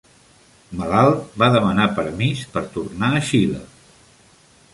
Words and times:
Malalt, 0.77 1.27
va 1.43 1.49
demanar 1.57 1.87
permís 1.99 2.41
per 2.57 2.65
tornar 2.79 3.13
a 3.21 3.25
Xile. 3.29 3.63